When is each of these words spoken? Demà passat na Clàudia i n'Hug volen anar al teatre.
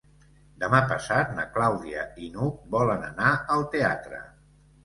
Demà 0.63 0.77
passat 0.91 1.35
na 1.41 1.45
Clàudia 1.57 2.07
i 2.23 2.31
n'Hug 2.39 2.65
volen 2.77 3.07
anar 3.11 3.29
al 3.59 3.67
teatre. 3.77 4.27